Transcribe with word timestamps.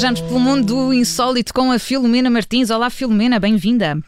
Viajamos 0.00 0.22
pelo 0.22 0.40
mundo 0.40 0.94
insólito 0.94 1.52
com 1.52 1.70
a 1.70 1.78
Filomena 1.78 2.30
Martins. 2.30 2.70
Olá, 2.70 2.88
Filomena, 2.88 3.38
bem-vinda. 3.38 4.02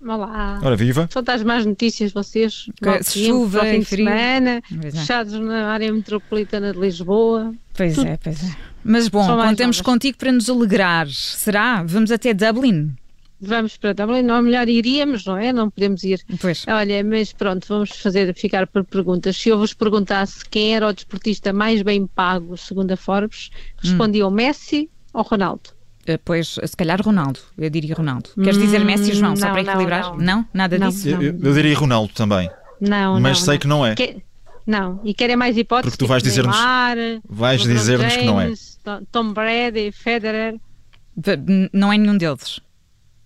Olá. 0.00 0.60
Ora, 0.62 0.76
viva. 0.76 1.08
Só 1.12 1.20
das 1.20 1.42
más 1.42 1.66
notícias, 1.66 2.12
vocês. 2.12 2.66
Que 2.80 3.02
chuva 3.02 3.64
fim 3.64 3.80
de 3.80 3.84
frio. 3.84 4.06
semana, 4.06 4.62
Pois 4.68 4.94
é. 4.94 4.98
fechados 5.00 5.32
na 5.40 5.66
área 5.72 5.92
metropolitana 5.92 6.72
de 6.72 6.78
Lisboa. 6.78 7.52
Pois 7.74 7.98
é, 7.98 8.16
pois 8.22 8.40
é. 8.40 8.56
Mas 8.84 9.08
bom, 9.08 9.26
São 9.26 9.34
contamos 9.36 9.78
novas. 9.78 9.80
contigo 9.80 10.16
para 10.16 10.30
nos 10.30 10.48
alegrar. 10.48 11.08
Será? 11.10 11.82
Vamos 11.82 12.12
até 12.12 12.32
Dublin? 12.32 12.94
Vamos 13.40 13.76
para 13.76 13.92
Dublin, 13.94 14.22
não, 14.22 14.40
melhor 14.42 14.68
iríamos, 14.68 15.24
não 15.26 15.36
é? 15.36 15.52
Não 15.52 15.68
podemos 15.68 16.04
ir. 16.04 16.20
Pois. 16.40 16.64
Olha, 16.68 17.02
mas 17.02 17.32
pronto, 17.32 17.66
vamos 17.66 17.90
fazer, 17.90 18.32
ficar 18.36 18.68
por 18.68 18.84
perguntas. 18.84 19.36
Se 19.36 19.48
eu 19.48 19.58
vos 19.58 19.74
perguntasse 19.74 20.48
quem 20.48 20.76
era 20.76 20.86
o 20.86 20.92
desportista 20.92 21.52
mais 21.52 21.82
bem 21.82 22.06
pago, 22.06 22.56
segundo 22.56 22.92
a 22.92 22.96
Forbes, 22.96 23.50
respondiam 23.82 24.30
Messi 24.30 24.88
ou 25.12 25.22
Ronaldo? 25.22 25.70
Eh, 26.06 26.18
Pois, 26.24 26.58
se 26.64 26.76
calhar 26.76 27.00
Ronaldo. 27.00 27.38
Eu 27.56 27.70
diria 27.70 27.94
Ronaldo. 27.94 28.30
Queres 28.34 28.58
dizer 28.58 28.84
Messi 28.84 29.12
e 29.12 29.14
João, 29.14 29.36
só 29.36 29.46
não, 29.46 29.52
para 29.54 29.62
não, 29.62 29.70
equilibrar? 29.72 30.16
não. 30.18 30.46
Nada 30.52 30.78
Não. 30.78 30.88
disso? 30.88 31.08
Eu, 31.08 31.22
eu- 31.22 31.38
eu 31.42 31.54
diria 31.54 31.76
Ronaldo 31.78 32.12
também. 32.12 32.50
Não, 32.80 33.20
Mas 33.20 33.38
não, 33.38 33.44
sei 33.46 33.54
não. 33.54 33.58
que 33.60 33.66
não 33.68 33.86
é. 33.86 33.94
Que- 33.94 34.22
Não, 34.66 35.00
e 35.04 35.12
querem 35.14 35.36
mais 35.36 35.56
hipóteses? 35.56 35.92
Porque 35.92 36.04
tu 36.04 36.08
vais 36.08 36.22
tipo 36.22 36.30
dizer-nos- 36.30 36.56
Neymar, 36.56 36.96
Vais 37.28 37.60
LeBron 37.62 37.74
dizer-nos 37.80 38.16
que 38.16 38.24
não 38.24 38.40
é. 38.40 38.52
Tom- 39.10 39.32
Brady, 39.32 39.90
Federer. 39.92 40.56
Não 41.72 41.92
é 41.92 41.98
nenhum 41.98 42.16
deles. 42.16 42.60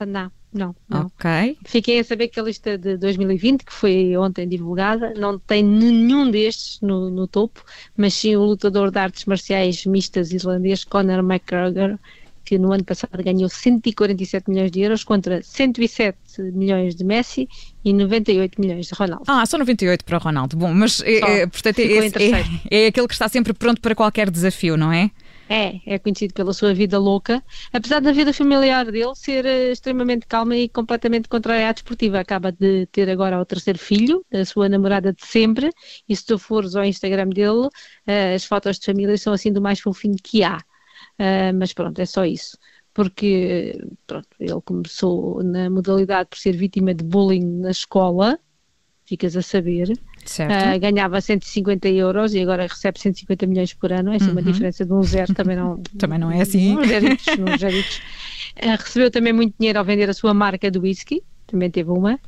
Não, 0.06 0.30
não, 0.56 0.74
não. 0.88 1.06
Ok. 1.06 1.58
Fiquei 1.64 2.00
a 2.00 2.04
saber 2.04 2.28
que 2.28 2.40
a 2.40 2.42
lista 2.42 2.78
de 2.78 2.96
2020, 2.96 3.64
que 3.64 3.72
foi 3.72 4.16
ontem 4.16 4.48
divulgada, 4.48 5.12
não 5.14 5.38
tem 5.38 5.62
nenhum 5.62 6.30
destes 6.30 6.80
no, 6.80 7.10
no 7.10 7.26
topo, 7.28 7.62
mas 7.96 8.14
sim 8.14 8.34
o 8.36 8.44
lutador 8.44 8.90
de 8.90 8.98
artes 8.98 9.24
marciais 9.26 9.84
mistas 9.84 10.32
islandês 10.32 10.82
Conor 10.84 11.18
McGregor, 11.18 11.98
que 12.46 12.58
no 12.58 12.72
ano 12.72 12.84
passado 12.84 13.22
ganhou 13.22 13.48
147 13.48 14.48
milhões 14.48 14.70
de 14.70 14.80
euros 14.80 15.02
contra 15.02 15.42
107 15.42 16.16
milhões 16.52 16.94
de 16.94 17.04
Messi 17.04 17.48
e 17.84 17.92
98 17.92 18.60
milhões 18.60 18.86
de 18.86 18.94
Ronaldo. 18.94 19.24
Ah, 19.26 19.44
só 19.44 19.58
98 19.58 20.04
para 20.04 20.16
o 20.16 20.20
Ronaldo. 20.20 20.56
Bom, 20.56 20.72
mas 20.72 21.02
é, 21.04 21.18
Só. 21.18 21.26
é, 21.26 21.46
portanto, 21.46 21.78
em 21.80 21.90
esse 21.90 22.10
terceiro. 22.12 22.48
é, 22.70 22.84
é 22.84 22.86
aquele 22.86 23.08
que 23.08 23.14
está 23.14 23.28
sempre 23.28 23.52
pronto 23.52 23.80
para 23.80 23.96
qualquer 23.96 24.30
desafio, 24.30 24.76
não 24.76 24.92
é? 24.92 25.10
É, 25.48 25.94
é 25.94 25.98
conhecido 26.00 26.34
pela 26.34 26.52
sua 26.52 26.74
vida 26.74 26.98
louca, 26.98 27.40
apesar 27.72 28.00
da 28.00 28.10
vida 28.10 28.32
familiar 28.32 28.84
dele 28.90 29.14
ser 29.14 29.46
eh, 29.46 29.70
extremamente 29.70 30.26
calma 30.26 30.56
e 30.56 30.68
completamente 30.68 31.28
contrária 31.28 31.68
à 31.68 31.72
desportiva. 31.72 32.18
Acaba 32.18 32.50
de 32.50 32.86
ter 32.86 33.08
agora 33.08 33.40
o 33.40 33.44
terceiro 33.44 33.78
filho, 33.78 34.24
da 34.28 34.44
sua 34.44 34.68
namorada 34.68 35.12
de 35.12 35.24
sempre, 35.24 35.70
e 36.08 36.16
se 36.16 36.26
tu 36.26 36.36
fores 36.36 36.74
ao 36.74 36.84
Instagram 36.84 37.28
dele, 37.28 37.68
eh, 38.06 38.34
as 38.34 38.44
fotos 38.44 38.78
de 38.80 38.86
família 38.86 39.16
são 39.16 39.32
assim 39.32 39.52
do 39.52 39.62
mais 39.62 39.78
fofinho 39.78 40.16
que 40.20 40.42
há. 40.42 40.58
Ah, 41.18 41.52
mas 41.54 41.72
pronto, 41.72 41.98
é 42.00 42.06
só 42.06 42.24
isso. 42.24 42.58
Porque 42.94 43.76
eh, 43.78 43.86
pronto, 44.06 44.28
ele 44.40 44.60
começou 44.62 45.42
na 45.44 45.70
modalidade 45.70 46.28
por 46.30 46.38
ser 46.38 46.56
vítima 46.56 46.94
de 46.94 47.04
bullying 47.04 47.44
na 47.60 47.70
escola, 47.70 48.38
ficas 49.06 49.36
a 49.36 49.42
saber. 49.42 49.92
Ah, 50.50 50.76
ganhava 50.78 51.20
150 51.20 51.88
euros 51.88 52.34
e 52.34 52.40
agora 52.40 52.66
recebe 52.66 52.98
150 52.98 53.46
milhões 53.46 53.72
por 53.72 53.92
ano, 53.92 54.12
é 54.12 54.16
assim 54.16 54.30
uma 54.32 54.42
diferença 54.42 54.84
de 54.84 54.92
um 54.92 55.02
zero, 55.02 55.32
também 55.32 55.56
não, 55.56 55.74
Uhum. 55.74 55.82
Também 55.98 56.18
não 56.18 56.30
é 56.30 56.40
assim. 56.42 56.76
Uns 56.76 56.88
zeritos, 56.88 57.26
uns 57.38 57.60
zeritos. 57.60 58.02
Ah, 58.60 58.76
recebeu 58.76 59.10
também 59.10 59.32
muito 59.32 59.54
dinheiro 59.58 59.78
ao 59.78 59.84
vender 59.84 60.10
a 60.10 60.14
sua 60.14 60.34
marca 60.34 60.70
de 60.70 60.78
whisky, 60.78 61.22
também 61.46 61.70
teve 61.70 61.90
uma, 61.90 62.18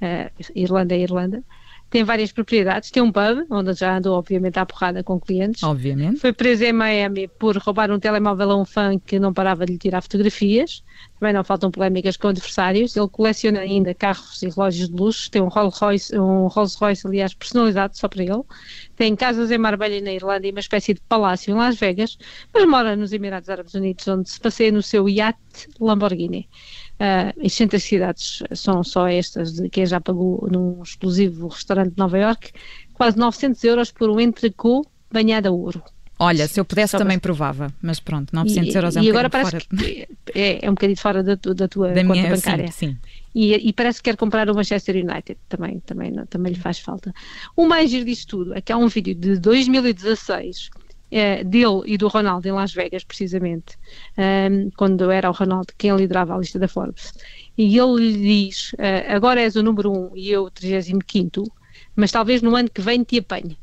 ah, 0.00 0.30
Irlanda 0.54 0.94
é 0.94 1.00
Irlanda. 1.00 1.42
Tem 1.90 2.04
várias 2.04 2.30
propriedades, 2.30 2.90
tem 2.90 3.02
um 3.02 3.10
pub, 3.10 3.46
onde 3.50 3.72
já 3.72 3.96
andou 3.96 4.18
obviamente 4.18 4.58
à 4.58 4.66
porrada 4.66 5.02
com 5.02 5.18
clientes. 5.18 5.62
Obviamente. 5.62 6.20
Foi 6.20 6.32
preso 6.32 6.64
em 6.64 6.72
Miami 6.72 7.28
por 7.28 7.56
roubar 7.56 7.90
um 7.90 7.98
telemóvel 7.98 8.50
a 8.50 8.56
um 8.56 8.64
fã 8.64 8.98
que 8.98 9.18
não 9.18 9.32
parava 9.32 9.64
de 9.64 9.72
lhe 9.72 9.78
tirar 9.78 10.02
fotografias. 10.02 10.84
Também 11.18 11.32
não 11.32 11.42
faltam 11.42 11.70
polémicas 11.70 12.16
com 12.16 12.28
adversários. 12.28 12.94
Ele 12.94 13.08
coleciona 13.08 13.60
ainda 13.60 13.94
carros 13.94 14.42
e 14.42 14.48
relógios 14.48 14.88
de 14.90 14.94
luxo. 14.94 15.30
Tem 15.30 15.40
um 15.40 15.48
Rolls 15.48 15.78
Royce, 15.80 16.18
um 16.18 16.46
Rolls 16.46 16.76
Royce 16.78 17.06
aliás, 17.06 17.32
personalizado 17.32 17.96
só 17.96 18.06
para 18.06 18.22
ele. 18.22 18.42
Tem 18.94 19.16
casas 19.16 19.50
em 19.50 19.58
Marbella 19.58 19.94
e 19.94 20.00
na 20.02 20.12
Irlanda 20.12 20.46
e 20.46 20.50
uma 20.50 20.60
espécie 20.60 20.92
de 20.92 21.00
palácio 21.00 21.52
em 21.52 21.54
Las 21.54 21.78
Vegas, 21.78 22.18
mas 22.52 22.66
mora 22.66 22.96
nos 22.96 23.12
Emirados 23.12 23.48
Árabes 23.48 23.74
Unidos, 23.74 24.06
onde 24.08 24.28
se 24.28 24.38
passeia 24.38 24.70
no 24.72 24.82
seu 24.82 25.08
iate 25.08 25.68
Lamborghini. 25.80 26.48
Uh, 26.98 27.30
excentricidades 27.44 28.42
são 28.52 28.82
só 28.82 29.06
estas 29.06 29.52
de 29.52 29.68
quem 29.68 29.86
já 29.86 30.00
pagou 30.00 30.48
num 30.50 30.82
exclusivo 30.82 31.46
restaurante 31.46 31.90
de 31.90 31.98
Nova 31.98 32.18
York 32.18 32.50
quase 32.92 33.16
900 33.16 33.62
euros 33.62 33.92
por 33.92 34.10
um 34.10 34.18
entrecô 34.18 34.84
banhado 35.10 35.48
a 35.48 35.52
ouro. 35.52 35.80
Olha, 36.18 36.48
se 36.48 36.58
eu 36.58 36.64
pudesse 36.64 36.98
também 36.98 37.16
provava, 37.16 37.72
mas 37.80 38.00
pronto, 38.00 38.34
900 38.34 38.74
euros 38.74 38.96
é 38.96 39.00
um 39.00 39.04
e 39.04 39.10
agora 39.10 39.30
parece 39.30 39.52
fora 39.52 39.64
que 39.64 40.08
é, 40.34 40.66
é 40.66 40.68
um 40.68 40.74
bocadinho 40.74 40.98
fora 40.98 41.22
da, 41.22 41.36
da 41.36 41.68
tua 41.68 41.92
da 41.92 42.02
conta 42.02 42.12
minha, 42.14 42.30
bancária. 42.30 42.72
sim, 42.72 42.88
sim. 42.88 42.96
E, 43.32 43.54
e 43.68 43.72
parece 43.72 44.02
que 44.02 44.10
quer 44.10 44.16
comprar 44.16 44.50
o 44.50 44.54
Manchester 44.54 44.96
United, 44.96 45.38
também, 45.48 45.78
também, 45.80 46.12
também 46.28 46.52
lhe 46.54 46.58
faz 46.58 46.80
falta. 46.80 47.14
O 47.54 47.68
mais 47.68 47.88
giro 47.88 48.04
disto 48.04 48.38
tudo 48.38 48.54
é 48.54 48.60
que 48.60 48.72
há 48.72 48.76
um 48.76 48.88
vídeo 48.88 49.14
de 49.14 49.38
2016 49.38 50.70
eh, 51.10 51.42
dele 51.44 51.82
e 51.86 51.96
do 51.96 52.08
Ronaldo 52.08 52.46
em 52.46 52.52
Las 52.52 52.72
Vegas, 52.72 53.04
precisamente, 53.04 53.78
ehm, 54.16 54.70
quando 54.76 55.10
era 55.10 55.28
o 55.28 55.32
Ronaldo 55.32 55.72
quem 55.76 55.94
liderava 55.96 56.34
a 56.34 56.38
lista 56.38 56.58
da 56.58 56.68
Forbes. 56.68 57.12
E 57.56 57.78
ele 57.78 58.00
lhe 58.00 58.46
diz: 58.46 58.72
eh, 58.78 59.12
Agora 59.12 59.40
és 59.40 59.56
o 59.56 59.62
número 59.62 59.92
1 60.12 60.16
e 60.16 60.30
eu 60.30 60.44
o 60.44 60.50
35, 60.50 61.44
mas 61.96 62.10
talvez 62.10 62.42
no 62.42 62.54
ano 62.54 62.70
que 62.70 62.80
vem 62.80 63.02
te 63.02 63.18
apanhe. 63.18 63.56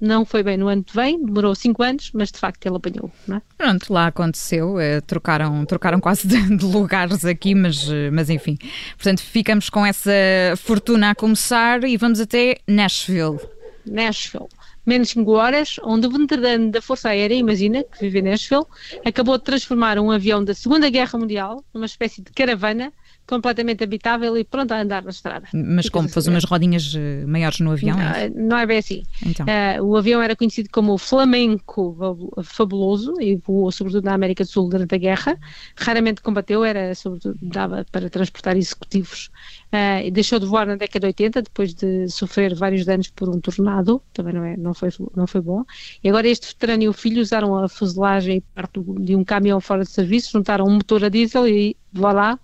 Não 0.00 0.24
foi 0.24 0.42
bem 0.42 0.56
no 0.56 0.66
ano 0.68 0.82
que 0.82 0.94
vem, 0.94 1.22
demorou 1.22 1.54
5 1.54 1.82
anos, 1.82 2.10
mas 2.14 2.32
de 2.32 2.38
facto 2.38 2.64
ele 2.64 2.76
apanhou. 2.76 3.12
É? 3.30 3.40
Pronto, 3.58 3.92
lá 3.92 4.06
aconteceu, 4.06 4.80
eh, 4.80 5.00
trocaram, 5.02 5.66
trocaram 5.66 6.00
quase 6.00 6.26
de, 6.26 6.56
de 6.56 6.64
lugares 6.64 7.22
aqui, 7.24 7.54
mas, 7.54 7.86
eh, 7.90 8.10
mas 8.10 8.30
enfim. 8.30 8.56
Portanto, 8.96 9.20
ficamos 9.20 9.68
com 9.68 9.84
essa 9.84 10.10
fortuna 10.56 11.10
a 11.10 11.14
começar 11.14 11.84
e 11.84 11.98
vamos 11.98 12.18
até 12.18 12.56
Nashville. 12.66 13.38
Nashville. 13.84 14.48
Menos 14.84 15.10
5 15.10 15.30
horas, 15.32 15.76
onde 15.84 16.06
o 16.06 16.10
veterano 16.10 16.70
da 16.70 16.80
Força 16.80 17.10
Aérea, 17.10 17.34
imagina, 17.34 17.84
que 17.84 18.00
vive 18.00 18.20
em 18.20 18.22
Nashville, 18.22 18.64
acabou 19.04 19.36
de 19.36 19.44
transformar 19.44 19.98
um 19.98 20.10
avião 20.10 20.42
da 20.42 20.54
Segunda 20.54 20.88
Guerra 20.88 21.18
Mundial 21.18 21.64
numa 21.72 21.86
espécie 21.86 22.22
de 22.22 22.32
caravana 22.32 22.92
completamente 23.30 23.82
habitável 23.82 24.36
e 24.36 24.44
pronto 24.44 24.72
a 24.72 24.80
andar 24.82 25.02
na 25.02 25.10
estrada. 25.10 25.46
Mas 25.54 25.86
Ficas 25.86 25.90
como 25.90 26.08
a 26.08 26.12
pôs 26.12 26.24
saber. 26.24 26.34
umas 26.34 26.44
rodinhas 26.44 26.92
eh, 26.94 27.24
maiores 27.26 27.60
no 27.60 27.70
avião? 27.70 27.98
é 27.98 28.26
isso? 28.26 28.36
Ah, 28.36 28.40
não 28.42 28.58
é 28.58 28.66
bem 28.66 28.78
assim. 28.78 29.02
Então. 29.24 29.46
Ah, 29.48 29.82
o 29.82 29.96
avião 29.96 30.20
era 30.20 30.36
conhecido 30.36 30.68
como 30.70 30.92
o 30.92 30.98
Flamenco 30.98 31.96
Fabu- 31.98 32.32
Fabuloso 32.42 33.14
e 33.20 33.36
voou 33.36 33.70
sobretudo 33.72 34.04
na 34.04 34.12
América 34.14 34.44
do 34.44 34.50
Sul 34.50 34.68
durante 34.68 34.94
a 34.94 34.98
guerra. 34.98 35.38
Raramente 35.78 36.20
combateu, 36.20 36.64
era 36.64 36.94
sobretudo 36.94 37.38
dava 37.40 37.86
para 37.90 38.10
transportar 38.10 38.56
executivos. 38.56 39.30
Ah, 39.72 40.02
e 40.02 40.10
deixou 40.10 40.38
de 40.38 40.46
voar 40.46 40.66
na 40.66 40.76
década 40.76 41.00
de 41.00 41.06
80 41.06 41.42
depois 41.42 41.72
de 41.72 42.08
sofrer 42.08 42.54
vários 42.54 42.84
danos 42.84 43.08
por 43.08 43.28
um 43.28 43.40
tornado. 43.40 44.02
Também 44.12 44.34
não, 44.34 44.44
é, 44.44 44.56
não, 44.56 44.74
foi, 44.74 44.90
não 45.16 45.26
foi 45.26 45.40
bom. 45.40 45.64
E 46.02 46.08
agora 46.08 46.26
este 46.28 46.48
veterano 46.48 46.82
e 46.82 46.88
o 46.88 46.92
filho 46.92 47.22
usaram 47.22 47.56
a 47.56 47.68
fuselagem 47.68 48.38
e 48.38 48.40
parte 48.40 48.80
de 49.00 49.14
um 49.14 49.22
caminhão 49.24 49.60
fora 49.60 49.84
de 49.84 49.90
serviço, 49.90 50.32
juntaram 50.32 50.66
um 50.66 50.74
motor 50.74 51.04
a 51.04 51.08
diesel 51.08 51.46
e 51.46 51.76
vá 51.92 52.12
lá. 52.12 52.38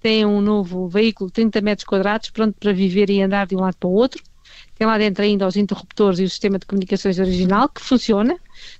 Tem 0.00 0.24
um 0.24 0.40
novo 0.40 0.88
veículo 0.88 1.28
de 1.28 1.34
30 1.34 1.60
metros 1.60 1.86
quadrados 1.86 2.30
pronto 2.30 2.54
para 2.58 2.72
viver 2.72 3.10
e 3.10 3.22
andar 3.22 3.46
de 3.46 3.54
um 3.56 3.60
lado 3.60 3.76
para 3.78 3.88
o 3.88 3.92
outro. 3.92 4.22
Tem 4.76 4.86
lá 4.86 4.96
dentro 4.96 5.22
ainda 5.22 5.46
os 5.46 5.56
interruptores 5.56 6.18
e 6.18 6.24
o 6.24 6.28
sistema 6.30 6.58
de 6.58 6.64
comunicações 6.66 7.18
original 7.18 7.68
que 7.68 7.82
funciona. 7.82 8.34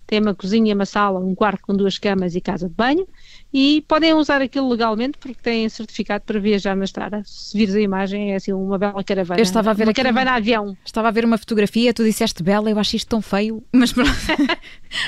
Tem 0.06 0.18
uma 0.18 0.34
cozinha, 0.34 0.74
uma 0.74 0.86
sala, 0.86 1.20
um 1.20 1.34
quarto 1.34 1.60
com 1.62 1.74
duas 1.76 1.98
camas 1.98 2.34
e 2.34 2.40
casa 2.40 2.68
de 2.68 2.74
banho. 2.74 3.06
E 3.52 3.84
podem 3.86 4.14
usar 4.14 4.40
aquilo 4.40 4.68
legalmente 4.68 5.18
porque 5.18 5.38
têm 5.42 5.68
certificado 5.68 6.24
para 6.24 6.40
viajar 6.40 6.74
na 6.74 6.84
estrada. 6.84 7.22
Se 7.26 7.56
vires 7.56 7.74
a 7.74 7.80
imagem, 7.80 8.32
é 8.32 8.36
assim 8.36 8.52
uma 8.52 8.78
bela 8.78 9.04
caravana. 9.04 9.38
Eu 9.40 9.42
estava 9.42 9.70
a 9.70 9.74
ver 9.74 9.84
uma 9.84 9.90
aqui- 9.90 10.02
caravana 10.02 10.32
a 10.32 10.34
avião. 10.36 10.76
Estava 10.84 11.08
a 11.08 11.10
ver 11.10 11.24
uma 11.24 11.36
fotografia, 11.38 11.92
tu 11.92 12.02
disseste 12.02 12.42
bela, 12.42 12.70
eu 12.70 12.78
acho 12.78 12.96
isto 12.96 13.08
tão 13.08 13.20
feio, 13.20 13.62
mas 13.72 13.92
pronto. 13.92 14.10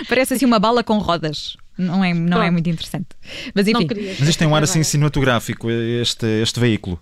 Parece 0.09 0.35
assim 0.35 0.45
uma 0.45 0.59
bala 0.59 0.85
com 0.85 0.99
rodas. 0.99 1.57
Não 1.77 2.05
é, 2.05 2.13
não 2.13 2.43
é 2.43 2.51
muito 2.51 2.69
interessante. 2.69 3.09
Mas 3.55 3.67
enfim. 3.67 3.89
Mas 4.19 4.29
isto 4.29 4.39
tem 4.39 4.49
um 4.49 4.55
ar 4.55 4.63
assim 4.63 4.75
Caravana. 4.75 4.85
cinematográfico, 4.85 5.71
este, 5.71 6.27
este 6.43 6.61
veículo. 6.61 7.01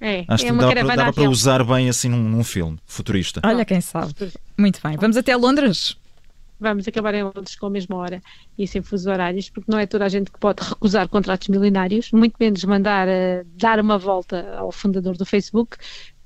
É, 0.00 0.24
Acho 0.28 0.44
é 0.44 0.46
que 0.46 0.52
uma 0.52 0.62
dava, 0.62 0.74
para, 0.74 0.96
dava 0.96 1.12
para 1.12 1.30
usar 1.30 1.64
bem 1.64 1.88
assim 1.88 2.08
num, 2.08 2.22
num 2.28 2.44
filme 2.44 2.78
futurista. 2.86 3.40
olha 3.44 3.64
quem 3.64 3.80
sabe. 3.80 4.12
Muito 4.56 4.80
bem, 4.82 4.96
vamos 4.96 5.16
até 5.16 5.34
Londres. 5.34 5.96
Vamos 6.60 6.86
acabar 6.86 7.14
em 7.14 7.22
Londres 7.22 7.56
com 7.56 7.66
a 7.66 7.70
mesma 7.70 7.96
hora 7.96 8.22
e 8.56 8.66
sem 8.66 8.80
fusos 8.80 9.06
horários, 9.06 9.50
porque 9.50 9.70
não 9.70 9.78
é 9.78 9.86
toda 9.86 10.04
a 10.04 10.08
gente 10.08 10.30
que 10.30 10.38
pode 10.38 10.62
recusar 10.62 11.08
contratos 11.08 11.48
milionários, 11.48 12.12
muito 12.12 12.36
menos 12.38 12.64
mandar 12.64 13.08
eh, 13.08 13.44
dar 13.56 13.80
uma 13.80 13.98
volta 13.98 14.54
ao 14.56 14.70
fundador 14.70 15.16
do 15.16 15.26
Facebook. 15.26 15.76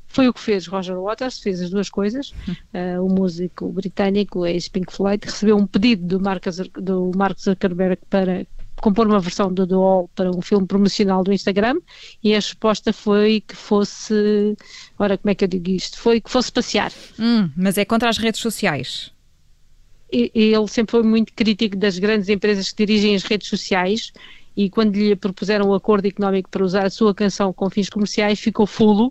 Foi 0.09 0.27
o 0.27 0.33
que 0.33 0.41
fez 0.41 0.67
Roger 0.67 0.99
Waters, 1.01 1.39
fez 1.39 1.61
as 1.61 1.71
duas 1.71 1.91
coisas. 1.91 2.33
Eh, 2.73 2.99
o 2.99 3.09
músico 3.09 3.71
britânico, 3.71 4.47
ex-Pink 4.47 4.93
Floyd, 4.93 5.25
recebeu 5.25 5.57
um 5.57 5.67
pedido 5.67 6.07
do 6.07 6.21
Mark, 6.21 6.45
do 6.81 7.11
Mark 7.15 7.39
Zuckerberg 7.39 8.01
para 8.09 8.47
compor 8.81 9.07
uma 9.07 9.21
versão 9.21 9.53
do 9.53 9.67
Wall 9.79 10.09
para 10.15 10.31
um 10.31 10.41
filme 10.41 10.67
promocional 10.67 11.23
do 11.23 11.33
Instagram 11.33 11.81
e 12.23 12.33
a 12.33 12.37
resposta 12.37 12.93
foi 12.93 13.43
que 13.47 13.55
fosse, 13.55 14.57
ora 14.99 15.19
como 15.19 15.31
é 15.31 15.35
que 15.35 15.45
eu 15.45 15.49
digo 15.49 15.71
isto? 15.71 15.99
Foi 15.99 16.21
que 16.21 16.31
fosse 16.31 16.51
passear. 16.51 16.93
Hum, 17.19 17.51
mas 17.57 17.77
é 17.77 17.85
contra 17.85 18.09
as 18.09 18.19
redes 18.19 18.41
sociais. 18.41 19.13
e 20.11 20.31
ele 20.35 20.69
sempre 20.69 20.93
foi 20.93 21.03
muito 21.03 21.33
crítico 21.35 21.77
das 21.77 21.99
grandes 21.99 22.29
empresas 22.29 22.71
que 22.73 22.87
dirigem 22.87 23.15
as 23.15 23.25
redes 23.25 23.49
sociais 23.49 24.13
e 24.57 24.69
quando 24.69 24.97
lhe 24.97 25.15
propuseram 25.15 25.67
o 25.67 25.71
um 25.71 25.75
acordo 25.75 26.07
económico 26.07 26.49
para 26.51 26.65
usar 26.65 26.87
a 26.87 26.91
sua 26.91 27.15
canção 27.15 27.53
com 27.53 27.71
fins 27.71 27.89
comerciais, 27.89 28.41
ficou 28.41 28.67
fulo. 28.67 29.11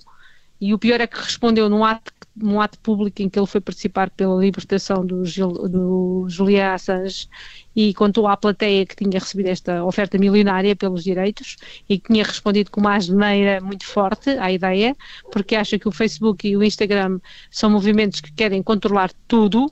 E 0.60 0.74
o 0.74 0.80
pior 0.80 1.00
é 1.00 1.08
que 1.08 1.18
respondeu 1.18 1.70
num 1.70 1.84
ato, 1.84 2.12
num 2.36 2.60
ato 2.60 2.80
público 2.80 3.22
em 3.22 3.30
que 3.30 3.38
ele 3.38 3.46
foi 3.46 3.62
participar 3.62 4.10
pela 4.10 4.40
libertação 4.40 5.06
do, 5.06 5.24
do 5.70 6.26
Julian 6.28 6.74
Assange 6.74 7.28
e 7.76 7.94
contou 7.94 8.28
à 8.28 8.36
plateia 8.36 8.86
que 8.86 8.96
tinha 8.96 9.20
recebido 9.20 9.48
esta 9.48 9.84
oferta 9.84 10.18
milionária 10.18 10.76
pelos 10.76 11.04
direitos 11.04 11.58
e 11.88 12.00
que 12.00 12.12
tinha 12.12 12.24
respondido 12.24 12.72
com 12.72 12.82
uma 12.82 12.96
asneira 12.96 13.62
muito 13.62 13.86
forte 13.86 14.32
à 14.32 14.52
ideia, 14.52 14.96
porque 15.32 15.56
acha 15.56 15.78
que 15.78 15.88
o 15.88 15.92
Facebook 15.92 16.48
e 16.48 16.58
o 16.58 16.64
Instagram 16.64 17.20
são 17.52 17.70
movimentos 17.70 18.20
que 18.20 18.32
querem 18.32 18.64
controlar 18.64 19.12
tudo 19.28 19.72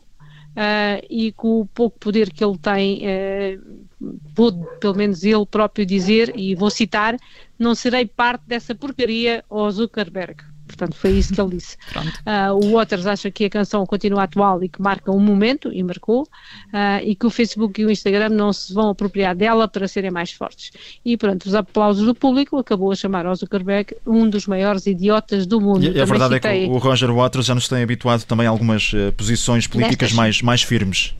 Uh, 0.56 1.04
e 1.10 1.34
com 1.34 1.60
o 1.60 1.66
pouco 1.66 2.00
poder 2.00 2.32
que 2.32 2.42
ele 2.42 2.58
tem, 2.58 3.02
uh, 3.04 4.10
pôde 4.34 4.58
pelo 4.80 4.96
menos 4.96 5.22
ele 5.26 5.46
próprio 5.46 5.86
dizer, 5.86 6.32
e 6.34 6.56
vou 6.56 6.70
citar: 6.70 7.18
não 7.60 7.76
serei 7.76 8.06
parte 8.06 8.44
dessa 8.48 8.74
porcaria 8.74 9.44
ao 9.50 9.70
Zuckerberg. 9.70 10.55
Portanto, 10.76 10.96
foi 10.96 11.12
isso 11.12 11.34
que 11.34 11.42
ele 11.42 11.58
disse. 11.58 11.78
Uh, 12.26 12.54
o 12.54 12.74
Waters 12.74 13.06
acha 13.06 13.30
que 13.30 13.46
a 13.46 13.50
canção 13.50 13.86
continua 13.86 14.24
atual 14.24 14.64
e 14.64 14.70
que 14.70 14.82
marca 14.82 15.12
um 15.12 15.20
momento, 15.20 15.72
e 15.72 15.84
marcou, 15.84 16.24
uh, 16.24 17.04
e 17.04 17.16
que 17.16 17.26
o 17.26 17.30
Facebook 17.30 17.80
e 17.80 17.86
o 17.86 17.92
Instagram 17.92 18.30
não 18.30 18.52
se 18.52 18.74
vão 18.74 18.90
apropriar 18.90 19.36
dela 19.36 19.68
para 19.68 19.88
serem 19.88 20.12
mais 20.12 20.32
fortes. 20.32 20.72
E 21.04 21.16
pronto, 21.18 21.46
os 21.46 21.54
aplausos 21.54 22.06
do 22.06 22.16
público 22.16 22.58
acabou 22.58 22.92
a 22.92 22.96
chamar 22.96 23.26
ao 23.26 23.36
Zuckerberg 23.36 23.96
um 24.06 24.30
dos 24.30 24.48
maiores 24.48 24.88
idiotas 24.88 25.46
do 25.46 25.62
mundo. 25.62 25.84
E 25.84 26.02
a 26.02 26.06
verdade 26.06 26.36
citei... 26.36 26.64
é 26.64 26.68
que 26.68 26.72
o 26.72 26.78
Roger 26.78 27.14
Waters 27.14 27.46
já 27.46 27.56
nos 27.56 27.68
tem 27.68 27.84
habituado 27.84 28.24
também 28.24 28.48
a 28.48 28.50
algumas 28.50 28.92
uh, 28.94 29.12
posições 29.14 29.68
políticas 29.68 30.12
mais, 30.14 30.42
mais 30.42 30.62
firmes. 30.62 31.14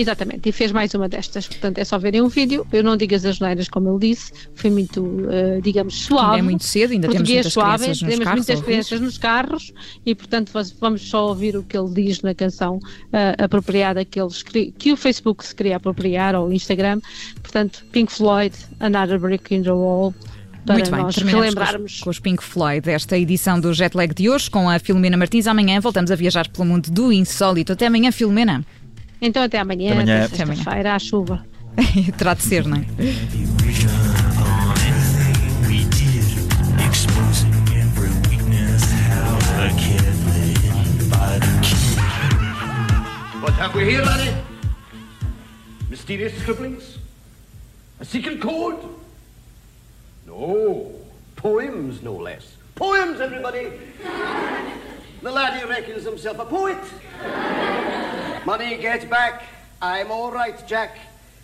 Exatamente, 0.00 0.48
e 0.48 0.52
fez 0.52 0.72
mais 0.72 0.94
uma 0.94 1.08
destas. 1.08 1.46
Portanto, 1.46 1.78
é 1.78 1.84
só 1.84 1.98
verem 1.98 2.22
um 2.22 2.28
vídeo. 2.28 2.66
Eu 2.72 2.82
não 2.82 2.96
digo 2.96 3.14
as 3.14 3.24
asneiras, 3.24 3.68
como 3.68 3.90
ele 3.90 4.14
disse, 4.14 4.32
foi 4.54 4.70
muito, 4.70 5.02
uh, 5.02 5.60
digamos, 5.62 5.94
suave. 5.94 6.36
Ainda 6.36 6.38
é 6.38 6.42
muito 6.42 6.64
cedo, 6.64 6.92
ainda 6.92 7.08
temos 7.08 7.28
muitas 7.28 7.52
suave, 7.52 7.84
crianças 7.84 8.02
nos 8.02 8.10
temos 8.10 8.24
carros. 8.24 8.46
muitas 8.46 8.64
crianças 8.64 9.00
nos 9.00 9.18
carros 9.18 9.72
e, 10.06 10.14
portanto, 10.14 10.52
vamos 10.80 11.08
só 11.08 11.28
ouvir 11.28 11.56
o 11.56 11.62
que 11.62 11.76
ele 11.76 11.90
diz 11.92 12.22
na 12.22 12.34
canção 12.34 12.76
uh, 12.76 13.42
apropriada 13.42 14.04
que, 14.04 14.20
eles, 14.20 14.42
que 14.42 14.92
o 14.92 14.96
Facebook 14.96 15.44
se 15.44 15.54
queria 15.54 15.76
apropriar, 15.76 16.34
ou 16.34 16.48
o 16.48 16.52
Instagram. 16.52 17.00
Portanto, 17.42 17.84
Pink 17.92 18.12
Floyd, 18.12 18.54
Another 18.80 19.18
Brick 19.18 19.54
in 19.54 19.62
the 19.62 19.70
Wall 19.70 20.14
para 20.64 20.74
Muito 20.74 20.90
bem, 20.90 21.02
nós 21.02 21.16
relembrarmos. 21.16 21.92
Com 21.92 21.96
os, 21.96 22.00
com 22.00 22.10
os 22.10 22.18
Pink 22.18 22.42
Floyd, 22.42 22.88
esta 22.90 23.16
edição 23.16 23.58
do 23.58 23.72
Jetlag 23.72 24.14
de 24.14 24.28
hoje, 24.28 24.50
com 24.50 24.68
a 24.68 24.78
Filomena 24.78 25.16
Martins. 25.16 25.46
Amanhã 25.46 25.80
voltamos 25.80 26.10
a 26.10 26.14
viajar 26.14 26.48
pelo 26.48 26.66
mundo 26.66 26.90
do 26.90 27.12
insólito. 27.12 27.72
Até 27.72 27.86
amanhã, 27.86 28.12
Filomena. 28.12 28.64
Então 29.20 29.42
até 29.42 29.58
amanhã, 29.58 29.92
até, 29.92 30.02
amanhã. 30.02 30.24
até 30.24 30.36
sexta-feira, 30.36 30.94
à 30.94 30.98
chuva. 30.98 31.44
Terá 32.16 32.34
de 32.34 32.42
ser, 32.42 32.66
não 32.66 32.78
é? 32.78 32.84
What 43.42 43.52
have 43.58 43.74
we 43.74 43.84
here, 43.84 44.04
laddie? 44.04 44.34
Mysterious 45.90 46.32
scribblings? 46.40 46.98
A 48.00 48.04
secret 48.04 48.40
code? 48.40 48.78
No. 50.26 50.92
Poems, 51.36 52.02
no 52.02 52.16
less. 52.16 52.56
Poems, 52.74 53.20
everybody! 53.20 53.72
the 55.22 55.30
laddie 55.30 55.66
reckons 55.66 56.04
himself 56.04 56.38
a 56.38 56.44
poet. 56.44 56.78
Money, 58.46 58.78
get 58.78 59.08
back. 59.10 59.42
I'm 59.82 60.10
all 60.10 60.32
right, 60.32 60.66
Jack. 60.66 60.96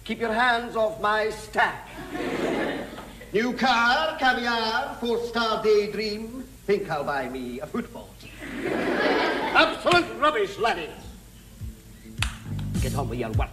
Keep 0.04 0.20
your 0.20 0.32
hands 0.32 0.76
off 0.76 0.98
my 1.00 1.28
stack. 1.28 1.88
New 3.34 3.52
car, 3.52 4.16
caviar, 4.18 4.96
four-star 4.98 5.62
daydream. 5.62 6.44
Think 6.64 6.90
I'll 6.90 7.04
buy 7.04 7.28
me 7.28 7.60
a 7.60 7.66
football. 7.66 8.08
Absolute 8.64 10.06
rubbish, 10.18 10.58
laddies. 10.58 10.88
Get 12.80 12.94
on 12.96 13.10
with 13.10 13.18
your 13.18 13.30
work. 13.32 13.50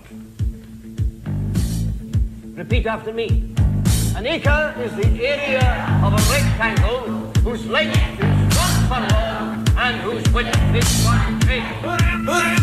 Repeat 2.55 2.87
after 2.87 3.11
me. 3.11 3.53
An 4.15 4.25
acre 4.25 4.73
is 4.77 4.95
the 4.95 5.25
area 5.25 5.99
of 6.01 6.13
a 6.13 6.21
rectangle 6.31 7.31
whose 7.41 7.65
length 7.65 7.97
is 8.19 8.57
one 8.57 8.87
furlong 8.87 9.67
and 9.77 10.01
whose 10.01 10.33
width 10.33 10.55
is 10.73 11.05
one 11.05 11.39
cubit. 11.41 12.62